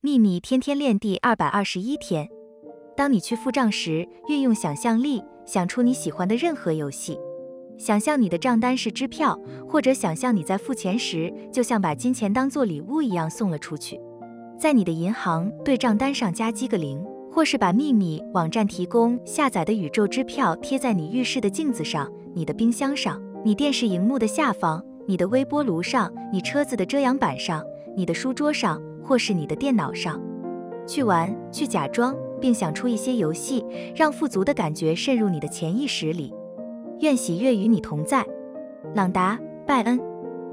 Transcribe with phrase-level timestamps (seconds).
[0.00, 2.28] 秘密天天练第二百二十一天。
[2.96, 7.18] 当你去付账时，运用想象力，想出你喜欢的任何游戏。
[7.76, 14.00] 想象你的账单是支票，或者想象你在付钱时，就像把金钱当做礼物一样送了出去。
[14.56, 27.64] 在你的银行对账单上加几个零，或是把秘密网站提供下载的宇宙支票贴在你浴室的镜子上、你的冰箱上、你电视荧幕的下方、你的微波炉上、你车子的遮阳板上、
[27.96, 28.80] 你的书桌上。
[29.08, 30.20] 或是你的电脑上，
[30.86, 33.64] 去玩，去假装，并想出一些游戏，
[33.96, 36.34] 让富足的感觉渗入你的潜意识里。
[37.00, 38.22] 愿喜悦与你同在，
[38.94, 39.34] 朗达·
[39.66, 39.98] 拜恩。